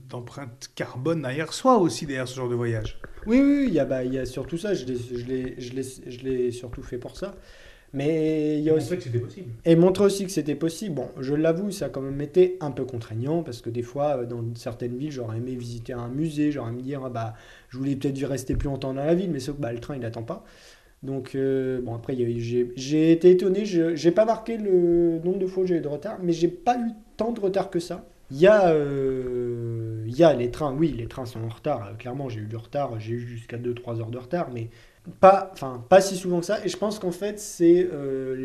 [0.10, 3.00] d'empreinte carbone derrière soi aussi, derrière ce genre de voyage.
[3.26, 4.74] Oui, oui, il y, a, bah, il y a surtout ça.
[4.74, 7.36] Je l'ai surtout fait pour ça.
[7.94, 8.96] Mais il y a aussi...
[8.96, 9.52] que c'était possible.
[9.66, 10.96] Et montrer aussi que c'était possible.
[10.96, 14.26] Bon, je l'avoue, ça a quand même été un peu contraignant parce que des fois,
[14.26, 17.34] dans certaines villes, j'aurais aimé visiter un musée, j'aurais aimé dire, ah bah,
[17.70, 19.96] je voulais peut-être rester plus longtemps dans la ville, mais sauf que bah, le train,
[19.96, 20.44] il n'attend pas.
[21.02, 22.16] Donc, euh, bon, après,
[22.76, 23.66] j'ai été étonné.
[23.66, 26.50] Je n'ai pas marqué le nombre de fois où j'ai eu de retard, mais j'ai
[26.50, 28.06] pas eu tant de retard que ça.
[28.32, 31.98] Il y, a, euh, il y a les trains, oui, les trains sont en retard.
[31.98, 34.70] Clairement, j'ai eu du retard, j'ai eu jusqu'à 2-3 heures de retard, mais
[35.20, 36.64] pas, enfin, pas si souvent que ça.
[36.66, 38.36] Et je pense qu'en fait, c'est euh,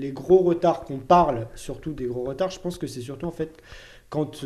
[0.00, 3.32] les gros retards qu'on parle, surtout des gros retards, je pense que c'est surtout en
[3.32, 3.62] fait
[4.10, 4.44] quand,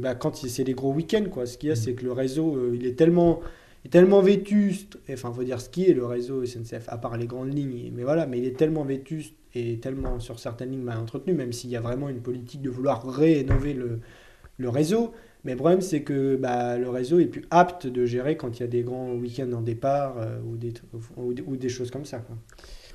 [0.00, 1.26] bah, quand c'est les gros week-ends.
[1.30, 1.46] Quoi.
[1.46, 3.40] Ce qu'il y a, c'est que le réseau, il est tellement
[3.84, 7.26] est tellement vétuste, enfin, faut dire ce qui est le réseau SNCF, à part les
[7.26, 10.98] grandes lignes, mais voilà, mais il est tellement vétuste et tellement sur certaines lignes mal
[10.98, 14.00] entretenu, même s'il y a vraiment une politique de vouloir rénover le,
[14.58, 15.12] le réseau.
[15.44, 18.60] Mais le problème, c'est que bah, le réseau est plus apte de gérer quand il
[18.60, 20.72] y a des grands week-ends en départ euh, ou, des,
[21.16, 22.18] ou, des choses comme ça.
[22.18, 22.36] Quoi.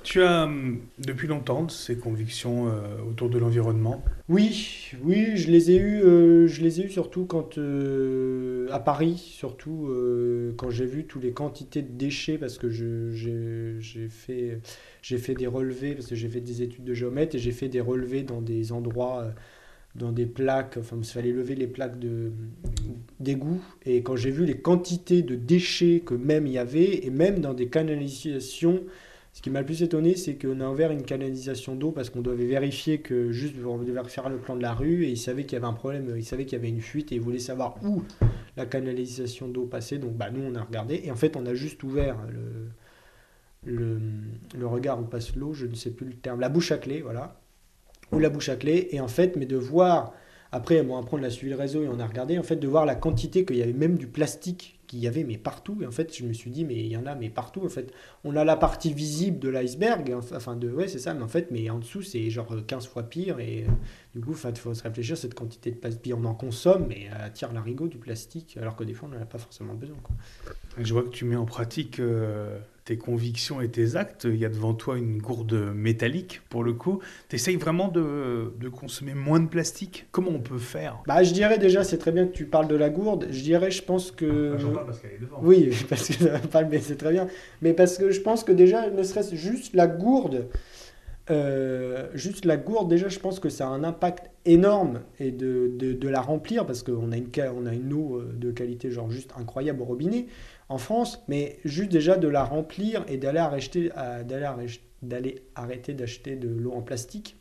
[0.04, 4.04] Tu as hum, depuis longtemps ces convictions euh, autour de l'environnement?
[4.28, 8.80] Oui, oui, je les ai eues, euh, je les ai eu surtout quand euh, à
[8.80, 9.90] Paris, surtout
[10.58, 14.60] quand j'ai vu toutes les quantités de déchets parce que j'ai fait
[15.00, 17.68] j'ai fait des relevés parce que j'ai fait des études de géomètre et j'ai fait
[17.68, 19.32] des relevés dans des endroits
[19.94, 21.96] dans des plaques, enfin il fallait lever les plaques
[23.20, 27.10] d'égout et quand j'ai vu les quantités de déchets que même il y avait et
[27.10, 28.80] même dans des canalisations
[29.34, 32.20] ce qui m'a le plus étonné, c'est qu'on a ouvert une canalisation d'eau parce qu'on
[32.20, 35.42] devait vérifier que juste on devait faire le plan de la rue et il savait
[35.42, 37.40] qu'il y avait un problème, il savait qu'il y avait une fuite et il voulait
[37.40, 38.04] savoir où
[38.56, 39.98] la canalisation d'eau passait.
[39.98, 42.16] Donc bah, nous on a regardé et en fait on a juste ouvert
[43.66, 43.98] le,
[44.56, 47.00] le, regard où passe l'eau, je ne sais plus le terme, la bouche à clé,
[47.00, 47.40] voilà,
[48.18, 48.88] la bouche à clé.
[48.90, 50.12] Et en fait, mais de voir,
[50.52, 52.68] après, bon, après on a suivi le réseau et on a regardé, en fait, de
[52.68, 55.78] voir la quantité qu'il y avait même du plastique qu'il y avait, mais partout.
[55.82, 57.64] Et en fait, je me suis dit, mais il y en a, mais partout.
[57.64, 61.22] En fait, on a la partie visible de l'iceberg, enfin, de, ouais, c'est ça, mais
[61.22, 63.40] en fait, mais en dessous, c'est genre 15 fois pire.
[63.40, 63.72] Et euh,
[64.14, 67.22] du coup, il faut se réfléchir, cette quantité de plastique, on en consomme, mais elle
[67.22, 69.96] attire l'arigot du plastique, alors que des fois, on n'en a pas forcément besoin.
[70.02, 70.14] Quoi.
[70.78, 72.00] Je vois que tu mets en pratique.
[72.00, 74.24] Euh, tes convictions et tes actes.
[74.24, 77.00] Il y a devant toi une gourde métallique, pour le coup.
[77.28, 80.06] Tu essayes vraiment de, de, consommer moins de plastique?
[80.10, 81.02] Comment on peut faire?
[81.06, 83.26] Bah, Je dirais déjà, c'est très bien que tu parles de la gourde.
[83.30, 84.56] Je dirais, je pense que...
[84.58, 85.38] J'en parle parce qu'elle est devant.
[85.42, 86.24] Oui, parce que
[86.70, 87.26] mais c'est très bien.
[87.62, 90.48] Mais parce que je pense que déjà, ne serait-ce juste la gourde...
[91.30, 95.72] Euh, juste la gourde, déjà, je pense que ça a un impact énorme et de,
[95.78, 99.32] de, la remplir parce qu'on a, une, a une eau euh, de qualité genre juste
[99.38, 100.26] incroyable au robinet
[100.68, 103.90] en France, mais juste déjà de la remplir et d'aller arrêter,
[105.02, 107.36] d'aller arrêter d'acheter de l'eau en plastique.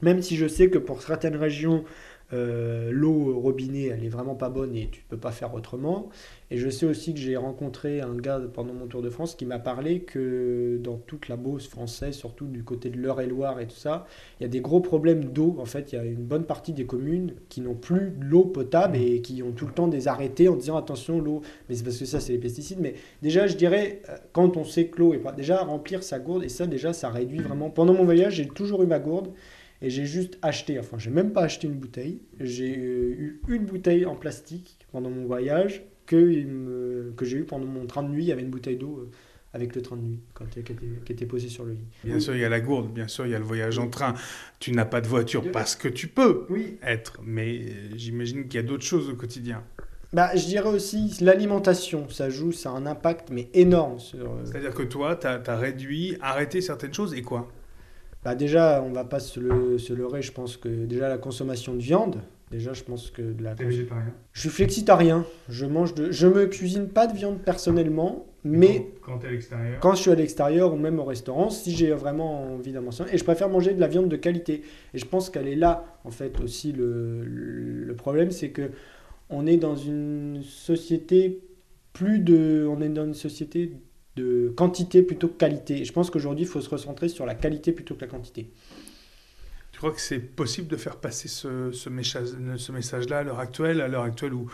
[0.00, 1.84] Même si je sais que pour certaines régions,
[2.32, 6.08] euh, l'eau robinet, elle est vraiment pas bonne et tu ne peux pas faire autrement.
[6.50, 9.46] Et je sais aussi que j'ai rencontré un gars pendant mon tour de France qui
[9.46, 13.76] m'a parlé que dans toute la Beauce française, surtout du côté de l'Eure-et-Loire et tout
[13.76, 14.06] ça,
[14.38, 15.56] il y a des gros problèmes d'eau.
[15.58, 18.98] En fait, il y a une bonne partie des communes qui n'ont plus l'eau potable
[18.98, 21.98] et qui ont tout le temps des arrêtés en disant attention, l'eau, mais c'est parce
[21.98, 22.80] que ça, c'est les pesticides.
[22.80, 25.32] Mais déjà, je dirais, euh, quand on sait que l'eau est pas.
[25.32, 27.70] Déjà, remplir sa gourde, et ça, déjà, ça réduit vraiment.
[27.70, 29.30] Pendant mon voyage, j'ai toujours eu ma gourde.
[29.82, 32.20] Et j'ai juste acheté, enfin, j'ai même pas acheté une bouteille.
[32.38, 37.66] J'ai euh, eu une bouteille en plastique pendant mon voyage que, que j'ai eu pendant
[37.66, 38.22] mon train de nuit.
[38.22, 39.10] Il y avait une bouteille d'eau euh,
[39.52, 41.86] avec le train de nuit quand, qui, était, qui était posée sur le lit.
[42.04, 43.88] Bien sûr, il y a la gourde, bien sûr, il y a le voyage en
[43.88, 44.14] train.
[44.60, 46.78] Tu n'as pas de voiture parce que tu peux oui.
[46.84, 49.64] être, mais euh, j'imagine qu'il y a d'autres choses au quotidien.
[50.12, 54.30] Bah, je dirais aussi l'alimentation, ça joue, ça a un impact mais énorme sur.
[54.44, 57.50] C'est-à-dire que toi, tu as, as, réduit, arrêté certaines choses et quoi?
[58.24, 61.74] Bah déjà, on va pas se, le, se leurrer, je pense que déjà la consommation
[61.74, 63.54] de viande, déjà je pense que de la...
[63.54, 64.14] T'es végétarien.
[64.32, 66.12] Je suis flexitarien, je mange de...
[66.12, 68.92] Je me cuisine pas de viande personnellement, mais...
[69.00, 69.80] Quand, quand à l'extérieur.
[69.80, 73.04] Quand je suis à l'extérieur ou même au restaurant, si j'ai vraiment envie d'en manger,
[73.12, 74.62] et je préfère manger de la viande de qualité.
[74.94, 78.70] Et je pense qu'elle est là, en fait, aussi le, le problème, c'est que
[79.30, 81.40] on est dans une société
[81.92, 82.66] plus de...
[82.68, 83.72] On est dans une société
[84.16, 85.80] de quantité plutôt que qualité.
[85.80, 88.50] Et je pense qu'aujourd'hui, il faut se recentrer sur la qualité plutôt que la quantité.
[89.72, 91.88] Tu crois que c'est possible de faire passer ce, ce
[92.72, 94.50] message-là à l'heure actuelle, à l'heure actuelle où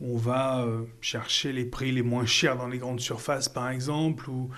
[0.00, 4.28] on va euh, chercher les prix les moins chers dans les grandes surfaces, par exemple,
[4.30, 4.48] où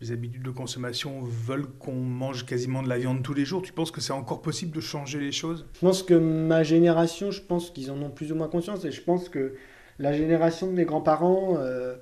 [0.00, 3.60] les habitudes de consommation veulent qu'on mange quasiment de la viande tous les jours?
[3.60, 5.66] Tu penses que c'est encore possible de changer les choses?
[5.74, 8.92] Je pense que ma génération, je pense qu'ils en ont plus ou moins conscience, et
[8.92, 9.54] je pense que
[9.98, 11.56] la génération de mes grands-parents...
[11.58, 11.96] Euh,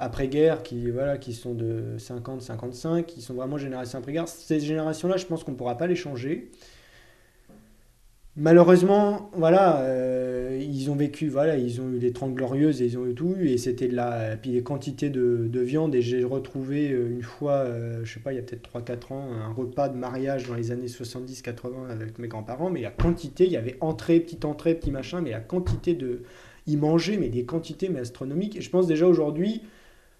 [0.00, 4.26] après-guerre qui, voilà, qui sont de 50, 55, qui sont vraiment génération après-guerre.
[4.28, 6.50] Ces générations-là, je pense qu'on ne pourra pas les changer.
[8.34, 12.96] malheureusement, voilà, euh, ils ont vécu, voilà, ils ont eu les 30 glorieuses et ils
[12.96, 16.24] ont eu tout, et c'était de la, puis les quantités de, de viande, et j'ai
[16.24, 19.52] retrouvé euh, une fois, euh, je sais pas, il y a peut-être 3-4 ans, un
[19.52, 23.56] repas de mariage dans les années 70-80 avec mes grands-parents, mais la quantité, il y
[23.58, 26.22] avait entrée, petite entrée, petit machin, mais la quantité de...
[26.66, 29.62] Ils mangeaient, mais des quantités mais astronomiques, et je pense déjà aujourd'hui,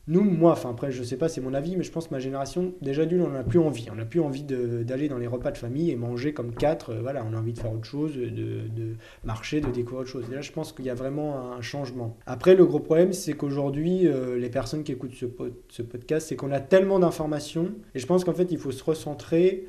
[0.07, 2.19] nous, moi, enfin après, je sais pas, c'est mon avis, mais je pense que ma
[2.19, 3.87] génération, déjà d'une, on n'a plus envie.
[3.93, 6.91] On n'a plus envie d'aller dans les repas de famille et manger comme quatre.
[6.91, 10.25] Euh, voilà, on a envie de faire autre chose, de, marcher, de découvrir autre chose.
[10.31, 12.17] Et là, je pense qu'il y a vraiment un changement.
[12.27, 15.27] Après, le gros problème, c'est qu'aujourd'hui, euh, les personnes qui écoutent ce,
[15.69, 17.73] ce podcast, c'est qu'on a tellement d'informations.
[17.95, 19.67] Et je pense qu'en fait, il faut se recentrer.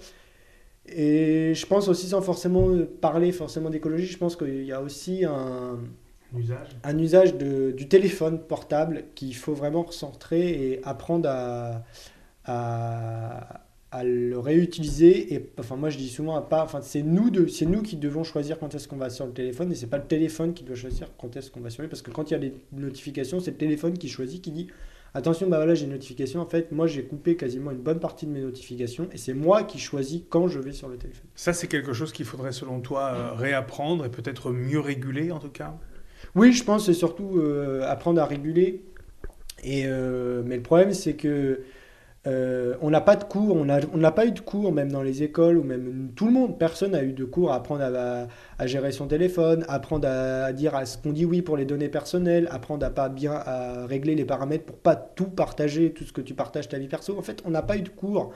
[0.88, 5.24] Et je pense aussi, sans forcément parler forcément d'écologie, je pense qu'il y a aussi
[5.26, 5.78] un,
[6.84, 11.84] un usage du téléphone portable qu'il faut vraiment recentrer et apprendre à,
[12.46, 15.34] à, le réutiliser.
[15.34, 16.64] Et enfin, moi, je dis souvent à pas.
[16.64, 19.34] Enfin, c'est nous, de, c'est nous qui devons choisir quand est-ce qu'on va sur le
[19.34, 21.90] téléphone et c'est pas le téléphone qui doit choisir quand est-ce qu'on va sur lui.
[21.90, 24.68] Parce que quand il y a des notifications, c'est le téléphone qui choisit, qui dit
[25.14, 26.40] attention, bah voilà, j'ai une notification.
[26.40, 29.64] En fait, moi, j'ai coupé quasiment une bonne partie de mes notifications et c'est moi
[29.64, 31.26] qui choisis quand je vais sur le téléphone.
[31.36, 35.40] Ça, c'est quelque chose qu'il faudrait, selon toi, euh, réapprendre et peut-être mieux réguler, en
[35.40, 35.78] tout cas?
[36.36, 38.84] Oui, je pense c'est surtout euh, apprendre à réguler.
[39.64, 41.62] Et, euh, mais le problème, c'est que
[42.28, 45.24] euh, on n'a pas de cours, on n'a pas eu de cours, même dans les
[45.24, 48.92] écoles, ou même tout le monde, personne n'a eu de cours à apprendre à, gérer
[48.92, 52.86] son téléphone, apprendre à, dire à ce qu'on dit oui pour les données personnelles, apprendre
[52.86, 56.36] à pas bien à régler les paramètres pour pas tout partager, tout ce que tu
[56.36, 57.18] partages ta vie perso.
[57.18, 58.34] En fait, on n'a pas eu de cours.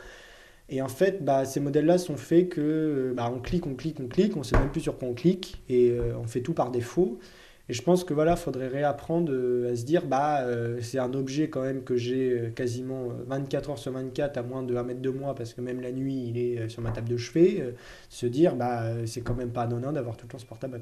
[0.67, 4.07] Et en fait, bah, ces modèles-là sont faits que bah, on clique, on clique, on
[4.07, 7.19] clique, on sait même plus sur quoi on clique, et on fait tout par défaut.
[7.67, 11.11] Et je pense que voilà, faudrait réapprendre euh, à se dire, bah, euh, c'est un
[11.15, 14.83] objet quand même que j'ai euh, quasiment 24 heures sur 24 à moins de 1
[14.83, 17.73] mètre de moi, parce que même la nuit, il est sur ma table de chevet.
[18.09, 20.79] se dire, bah, c'est quand même pas anodin d'avoir tout le temps portable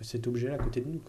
[0.00, 1.02] cet objet-là à côté de nous.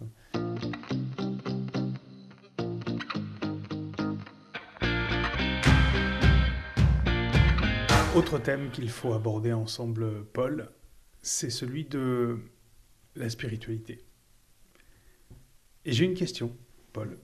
[8.16, 10.70] Autre thème qu'il faut aborder ensemble, Paul,
[11.22, 12.40] c'est celui de
[13.16, 14.04] la spiritualité.
[15.84, 16.52] Et j'ai une question,
[16.94, 17.18] Paul.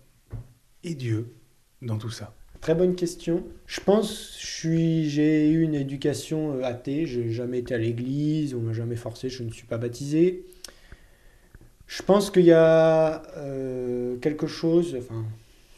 [0.84, 1.34] Et Dieu
[1.82, 2.34] dans tout ça?
[2.60, 3.44] Très bonne question.
[3.68, 7.06] Je pense suis j'ai eu une éducation euh, athée.
[7.06, 10.46] J'ai jamais été à l'église, on m'a jamais forcé, je ne suis pas baptisé.
[11.86, 15.24] Je pense qu'il y a euh, quelque chose, enfin,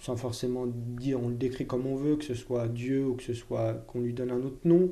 [0.02, 3.24] sans forcément dire, on le décrit comme on veut, que ce soit Dieu ou que
[3.24, 4.90] ce soit qu'on lui donne un autre nom.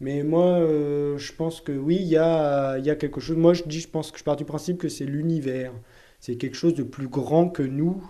[0.00, 3.36] Mais moi, euh, je pense que oui, il y a, y a quelque chose.
[3.36, 5.72] Moi, je dis, je pense que je pars du principe que c'est l'univers
[6.20, 8.02] c'est quelque chose de plus grand que nous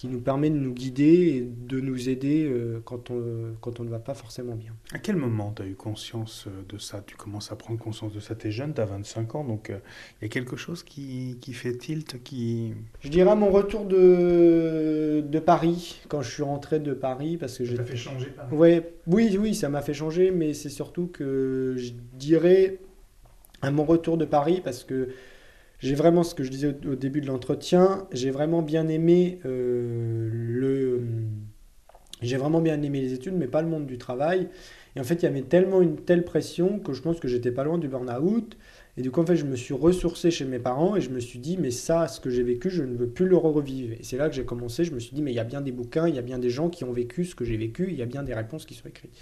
[0.00, 3.84] qui nous permet de nous guider et de nous aider euh, quand, on, quand on
[3.84, 4.72] ne va pas forcément bien.
[4.92, 7.02] À quel moment tu as eu conscience euh, de ça?
[7.06, 9.68] Tu commences à prendre conscience de ça, tu es jeune, tu as 25 ans, donc
[9.68, 9.78] euh,
[10.20, 12.72] il y a quelque chose qui, qui, fait tilt qui...
[13.00, 17.58] Je dirais à mon retour de, de Paris, quand je suis rentré de Paris, parce
[17.58, 17.76] que j'ai...
[17.76, 18.56] Ça fait changer Paris?
[18.56, 22.78] Ouais, Oui, oui, ça m'a fait changer, mais c'est surtout que je dirais
[23.60, 25.10] à mon retour de Paris, parce que
[25.80, 30.28] j'ai vraiment, ce que je disais au, début de l'entretien, j'ai vraiment bien aimé euh,
[30.32, 31.02] le...
[32.22, 34.48] J'ai vraiment bien aimé les études, mais pas le monde du travail.
[34.94, 37.50] Et en fait, il y avait tellement une telle pression que je pense que j'étais
[37.50, 38.58] pas loin du burn-out.
[38.98, 41.18] Et du coup, en fait, je me suis ressourcé chez mes parents et je me
[41.18, 43.94] suis dit, mais ça, ce que j'ai vécu, je ne veux plus le revivre.
[43.98, 44.84] Et c'est là que j'ai commencé.
[44.84, 46.38] Je me suis dit, mais il y a bien des bouquins, il y a bien
[46.38, 48.66] des gens qui ont vécu ce que j'ai vécu, il y a bien des réponses
[48.66, 49.16] qui sont écrites.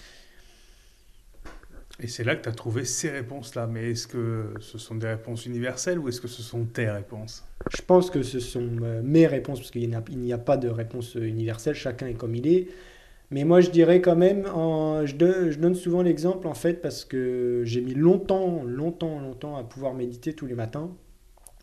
[2.01, 3.67] Et c'est là que tu as trouvé ces réponses-là.
[3.67, 7.45] Mais est-ce que ce sont des réponses universelles ou est-ce que ce sont tes réponses?
[7.77, 11.17] Je pense que ce sont euh, mes réponses, parce qu'il n'y a, pas de réponse
[11.17, 12.69] universelle, chacun est comme il est.
[13.31, 17.83] Mais moi, je dirais quand même, je, donne, souvent l'exemple, en fait, parce que j'ai
[17.83, 20.91] mis longtemps, longtemps, longtemps à pouvoir méditer tous les matins.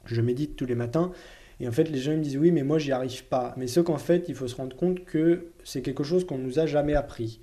[0.05, 1.11] Je médite tous les matins.
[1.59, 3.55] Et en fait, les gens me disent, oui, mais moi, j'y arrive pas.
[3.57, 6.59] Mais ce qu'en fait, il faut se rendre compte que c'est quelque chose qu'on nous
[6.59, 7.39] a jamais appris.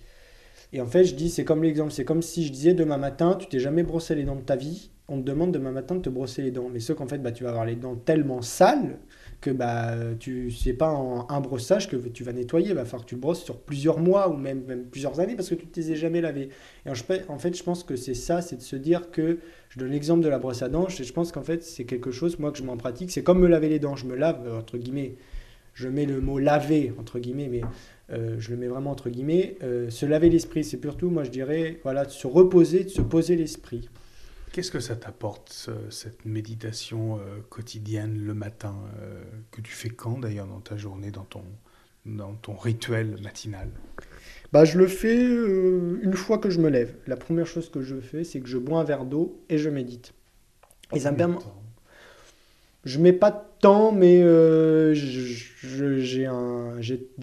[0.73, 3.37] Et en fait, je dis, c'est comme l'exemple, c'est comme si je disais demain matin,
[3.39, 6.01] tu t'es jamais brossé les dents de ta vie, on te demande demain matin de
[6.01, 6.69] te brosser les dents.
[6.73, 8.99] Mais ce qu'en fait, bah, tu vas avoir les dents tellement sales
[9.41, 12.69] que bah, tu sais pas en un brossage que tu vas nettoyer.
[12.69, 15.51] Il va falloir que tu brosses sur plusieurs mois ou même, même plusieurs années parce
[15.51, 16.49] que tu ne t'es jamais lavé.
[16.87, 19.91] Et en, fait, je pense que c'est ça, c'est de se dire que, je donne
[19.91, 22.53] l'exemple de la brosse à dents, je, je pense qu'en fait, c'est quelque chose, moi,
[22.53, 23.11] que je m'en pratique.
[23.11, 23.97] C'est comme me laver les dents.
[23.97, 25.17] Je me lave, entre guillemets,
[25.75, 27.63] je mets le mot laver, entre guillemets, mais
[28.11, 31.31] euh, je le mets vraiment entre guillemets, euh, se laver l'esprit, c'est surtout, moi je
[31.31, 33.89] dirais, voilà, de se reposer, de se poser l'esprit.
[34.53, 38.75] Qu'est-ce que ça t'apporte, cette méditation euh, quotidienne le matin,
[39.51, 41.45] que tu fais quand d'ailleurs dans ta journée, dans ton,
[42.05, 43.71] dans ton rituel matinal?
[44.53, 46.95] Bah, Je le fais une fois que je me lève.
[47.07, 49.71] La première chose que je fais, c'est que je bois un verre d'eau et je
[49.71, 50.13] médite.
[50.95, 51.39] Et ça me permet...
[52.85, 56.81] je mets pas de temps, mais euh, j'ai un,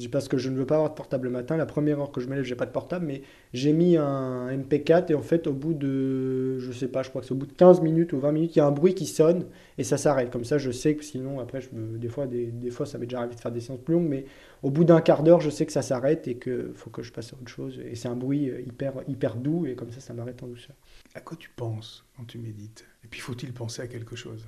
[0.09, 1.57] parce que je ne veux pas avoir de portable le matin.
[1.57, 4.47] La première heure que je me lève, j'ai pas de portable, mais j'ai mis un
[4.49, 7.37] MP4 et en fait, au bout de, je sais pas, je crois que c'est au
[7.37, 9.83] bout de 15 minutes ou 20 minutes, il y a un bruit qui sonne et
[9.83, 10.31] ça s'arrête.
[10.31, 13.05] Comme ça, je sais que sinon, après, je des fois, des, des fois, ça m'est
[13.05, 14.23] déjà arrivé de faire des séances plus longues, mais
[14.63, 17.11] au bout d'un quart d'heure, je sais que ça s'arrête et qu'il faut que je
[17.11, 17.81] passe à autre chose.
[17.85, 20.75] Et c'est un bruit hyper, hyper doux et comme ça, ça m'arrête en douceur.
[21.15, 22.85] À quoi tu penses quand tu médites?
[23.03, 24.45] Et puis, faut-il penser à quelque chose?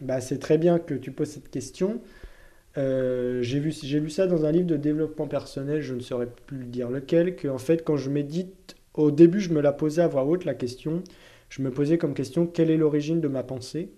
[0.00, 2.00] Bah, c'est très bien que tu poses cette question.
[2.76, 6.64] Euh, j'ai vu, lu ça dans un livre de développement personnel, je ne saurais plus
[6.64, 10.08] dire lequel, que en fait, quand je médite, au début, je me la posais à
[10.08, 11.02] voix haute, la question.
[11.48, 13.90] Je me posais comme question quelle est l'origine de ma pensée?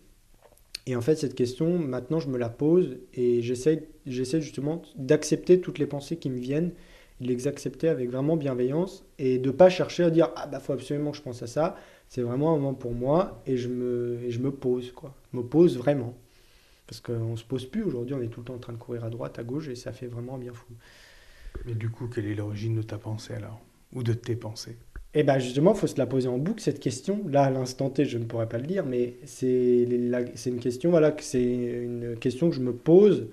[0.86, 5.78] Et en fait, cette question, maintenant, je me la pose et j'essaie justement d'accepter toutes
[5.78, 6.72] les pensées qui me viennent,
[7.20, 10.58] de les accepter avec vraiment bienveillance et de ne pas chercher à dire Ah, bah,
[10.58, 11.76] faut absolument que je pense à ça
[12.10, 15.14] c'est vraiment un moment pour moi et je me, je me pose, quoi.
[15.32, 16.18] Je me pose vraiment.
[16.88, 18.78] Parce qu'on ne se pose plus aujourd'hui, on est tout le temps en train de
[18.78, 20.66] courir à droite, à gauche et ça fait vraiment bien fou.
[21.64, 23.60] Mais du coup, quelle est l'origine de ta pensée alors?
[23.94, 24.76] Ou de tes pensées?
[25.14, 27.22] Eh bien justement, il faut se la poser en boucle cette question.
[27.28, 29.86] Là, à l'instant T, je ne pourrais pas le dire, mais c'est
[30.46, 33.28] une question, voilà, c'est une question que je me pose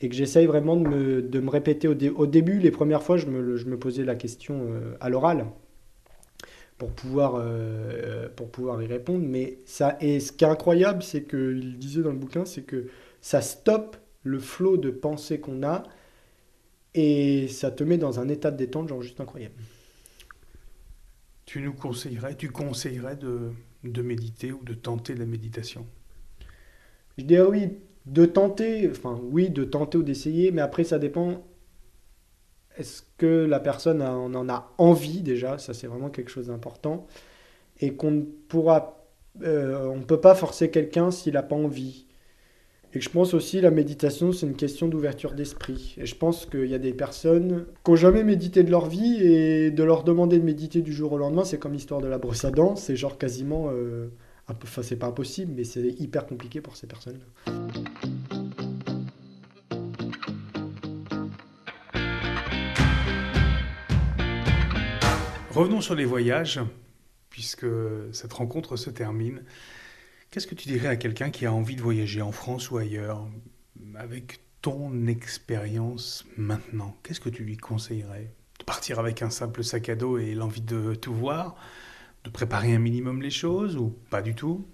[0.00, 1.88] et que j'essaye vraiment de me, de me répéter.
[1.88, 5.08] Au, au, début, les premières fois, je me, je me posais la question euh, à
[5.08, 5.46] l'oral
[6.78, 9.24] pour pouvoir, euh, pour pouvoir y répondre.
[9.26, 12.86] Mais ça, et ce qui est incroyable, c'est qu'il disait dans le bouquin, c'est que
[13.20, 15.84] ça stoppe le flot de pensée qu'on a
[16.94, 19.54] et ça te met dans un état de détente, genre juste incroyable.
[21.46, 23.52] Tu nous conseillerais, tu conseillerais de,
[23.84, 25.86] de méditer ou de tenter la méditation?
[27.18, 31.44] Je dirais oui, de tenter, enfin oui, de tenter ou d'essayer, mais après ça dépend
[32.76, 35.58] est-ce que la personne en a envie déjà?
[35.58, 37.06] Ça, c'est vraiment quelque chose d'important.
[37.80, 39.04] Et qu'on ne pourra,
[39.42, 42.06] euh, on ne peut pas forcer quelqu'un s'il n'a pas envie.
[42.96, 45.96] Et je pense aussi la méditation, c'est une question d'ouverture d'esprit.
[45.98, 49.16] Et je pense qu'il y a des personnes qui n'ont jamais médité de leur vie
[49.20, 52.18] et de leur demander de méditer du jour au lendemain, c'est comme l'histoire de la
[52.18, 52.76] brosse à dents.
[52.76, 54.06] C'est genre quasiment, euh,
[54.48, 57.63] enfin c'est pas impossible, mais c'est hyper compliqué pour ces personnes-là.
[65.54, 66.58] Revenons sur les voyages,
[67.30, 67.66] puisque
[68.10, 69.44] cette rencontre se termine.
[70.32, 73.28] Qu'est-ce que tu dirais à quelqu'un qui a envie de voyager en France ou ailleurs,
[73.94, 76.96] avec ton expérience maintenant?
[77.04, 78.32] Qu'est-ce que tu lui conseillerais?
[78.58, 81.54] De partir avec un simple sac à dos et l'envie de tout voir
[82.24, 84.66] De préparer un minimum les choses ou pas du tout?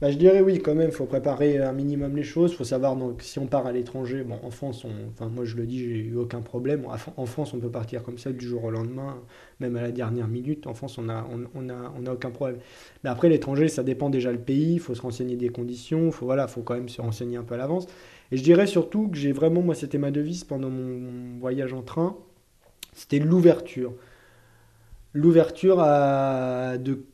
[0.00, 2.52] Bah, je dirais oui, quand même, il faut préparer un minimum les choses.
[2.52, 5.56] Il faut savoir, donc, si on part à l'étranger, bon, en France, enfin, moi je
[5.56, 6.86] le dis, j'ai eu aucun problème.
[7.16, 9.22] En France, on peut partir comme ça du jour au lendemain,
[9.58, 10.66] même à la dernière minute.
[10.66, 12.58] En France, on n'a on, a, on a aucun problème.
[13.04, 16.12] Mais après, l'étranger, ça dépend déjà le pays, il faut se renseigner des conditions, il
[16.12, 17.86] faut, voilà, faut quand même se renseigner un peu à l'avance.
[18.32, 21.82] Et je dirais surtout que j'ai vraiment, moi, c'était ma devise pendant mon voyage en
[21.82, 22.16] train,
[22.92, 23.94] c'était l'ouverture.
[25.14, 27.04] L'ouverture à de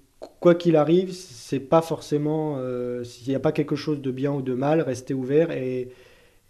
[0.41, 2.57] quoi qu'il arrive, c'est pas forcément.
[2.59, 5.89] Euh, s'il n'y a pas quelque chose de bien ou de mal, rester ouvert et,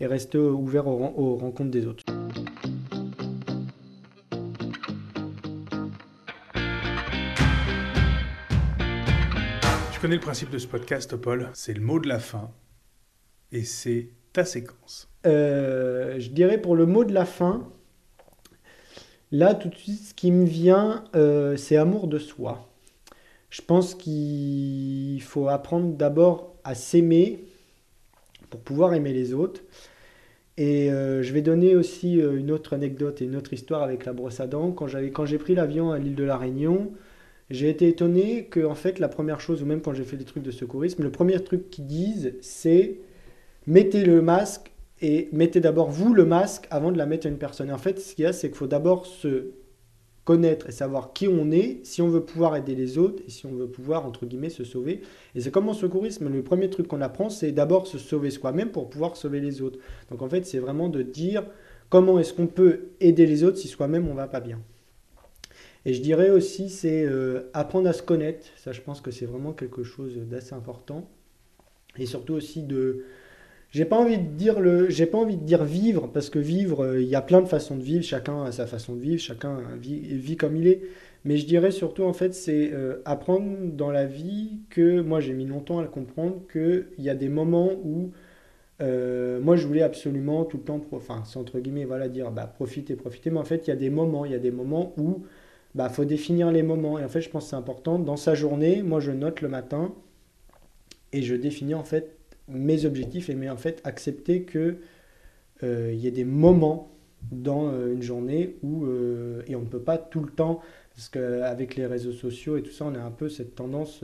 [0.01, 2.03] rester ouvert aux, rencontres des autres.
[9.93, 11.51] Tu connais le principe de ce podcast, Paul?
[11.55, 12.51] C'est le mot de la fin.
[13.53, 15.09] Et c'est ta séquence.
[15.27, 17.69] Euh, je dirais pour le mot de la fin,
[19.31, 22.72] là tout de suite, ce qui me vient, euh, c'est amour de soi.
[23.53, 27.45] Je pense qu'il faut apprendre d'abord à s'aimer
[28.49, 29.61] pour pouvoir aimer les autres.
[30.57, 34.07] Et euh, je vais donner aussi euh, une autre anecdote et une autre histoire avec
[34.07, 34.73] la brosse à dents.
[34.73, 36.93] Quand, quand j'ai pris l'avion à l'île de la Réunion,
[37.51, 40.25] j'ai été étonné que en fait la première chose, ou même quand j'ai fait des
[40.25, 43.01] trucs de secourisme, le premier truc qu'ils disent, c'est
[43.67, 47.37] mettez le masque et mettez d'abord vous le masque avant de la mettre à une
[47.37, 47.71] personne.
[47.71, 49.51] en fait, ce qu'il y a, c'est qu'il faut d'abord se
[50.25, 53.47] connaître et savoir qui on est si on veut pouvoir aider les autres et si
[53.47, 55.03] on veut pouvoir, entre guillemets, se sauver.
[55.35, 58.71] Et c'est comme en secourisme, le premier truc qu'on apprend, c'est d'abord se sauver soi-même
[58.71, 59.79] pour pouvoir sauver les autres.
[60.11, 61.45] Donc en fait, c'est vraiment de dire
[61.89, 64.61] comment est-ce qu'on peut aider les autres si soi-même on va pas bien.
[65.85, 68.47] Et je dirais aussi, c'est euh, apprendre à se connaître.
[68.57, 71.11] Ça, je pense que c'est vraiment quelque chose d'assez important.
[71.99, 73.05] Et surtout aussi de,
[73.73, 76.85] j'ai pas envie de dire le, j'ai pas envie de dire vivre parce que vivre,
[76.85, 79.21] euh, il y a plein de façons de vivre, chacun a sa façon de vivre,
[79.21, 80.83] chacun vit, vit comme il est.
[81.25, 85.33] Mais je dirais surtout en fait, c'est euh, apprendre dans la vie que moi j'ai
[85.33, 88.13] mis longtemps à le comprendre qu'il y a des moments où
[88.83, 92.97] euh, moi je voulais absolument tout le temps, enfin entre guillemets voilà dire bah profiter,
[92.97, 95.25] profiter, mais en fait il y a des moments, il y a des moments où
[95.75, 98.35] bah faut définir les moments et en fait je pense que c'est important dans sa
[98.35, 98.83] journée.
[98.83, 99.95] Moi je note le matin
[101.13, 102.17] et je définis en fait
[102.49, 104.79] mes objectifs et mais en fait accepter que
[105.63, 106.91] il y ait des moments
[107.31, 108.85] dans une journée où
[109.47, 110.61] et on ne peut pas tout le temps
[110.97, 114.03] parce qu'avec les réseaux sociaux et tout ça, on a un peu cette tendance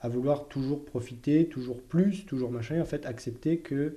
[0.00, 3.96] à vouloir toujours profiter, toujours plus, toujours machin, en fait accepter que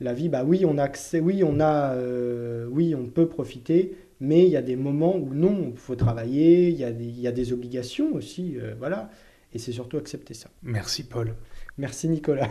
[0.00, 3.96] la vie, bah oui, on a accès, oui, on a, euh, oui, on peut profiter,
[4.20, 7.04] mais il y a des moments où non, il faut travailler, il y, a des,
[7.04, 9.10] y a des obligations aussi, euh, voilà,
[9.54, 10.50] et c'est surtout accepter ça.
[10.62, 11.34] Merci Paul.
[11.78, 12.48] Merci Nicolas.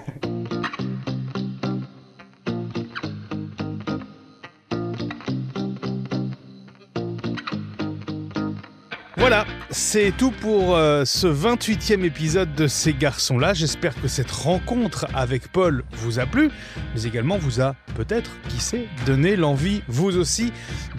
[9.17, 13.55] Voilà, c'est tout pour euh, ce 28e épisode de Ces garçons-là.
[13.55, 16.51] J'espère que cette rencontre avec Paul vous a plu,
[16.93, 20.51] mais également vous a peut-être, qui sait, donné l'envie, vous aussi,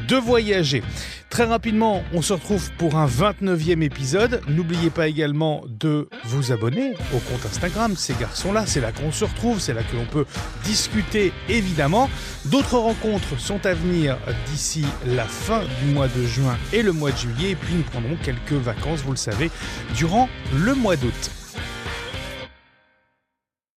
[0.08, 0.82] de voyager.
[1.30, 4.40] Très rapidement, on se retrouve pour un 29e épisode.
[4.48, 7.94] N'oubliez pas également de vous abonner au compte Instagram.
[7.96, 10.24] Ces garçons-là, c'est là qu'on se retrouve, c'est là que l'on peut
[10.64, 12.08] discuter évidemment.
[12.46, 14.16] D'autres rencontres sont à venir
[14.46, 17.50] d'ici la fin du mois de juin et le mois de juillet.
[17.50, 19.50] Et puis nous prendrons quelques vacances, vous le savez,
[19.94, 21.30] durant le mois d'août.